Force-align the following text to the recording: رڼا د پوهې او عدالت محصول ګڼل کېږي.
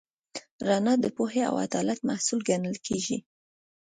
رڼا 0.67 0.93
د 1.01 1.05
پوهې 1.15 1.41
او 1.49 1.55
عدالت 1.65 1.99
محصول 2.09 2.39
ګڼل 2.49 2.75
کېږي. 2.87 3.17